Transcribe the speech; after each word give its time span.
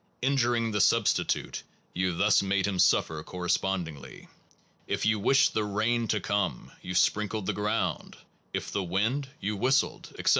Injuring 0.23 0.71
the 0.71 0.81
substitute, 0.81 1.61
you 1.93 2.13
thus 2.17 2.41
made 2.41 2.65
him 2.65 2.79
suffer 2.79 3.21
correspondingly. 3.21 4.29
If 4.87 5.05
you 5.05 5.19
wished 5.19 5.53
the 5.53 5.63
rain 5.63 6.07
to 6.07 6.19
come, 6.19 6.71
you 6.81 6.95
sprinkled 6.95 7.45
the 7.45 7.53
ground, 7.53 8.17
if 8.51 8.71
the 8.71 8.81
wind, 8.81 9.29
you 9.39 9.55
whistled, 9.55 10.07
etc. 10.17 10.29